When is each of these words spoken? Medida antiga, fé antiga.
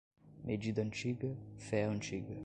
Medida 0.43 0.81
antiga, 0.81 1.29
fé 1.59 1.83
antiga. 1.83 2.33